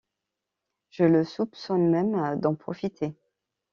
Je 0.89 1.03
le 1.03 1.23
soupçonne 1.23 1.87
même 1.91 2.39
d’en 2.39 2.55
profiter. 2.55 3.13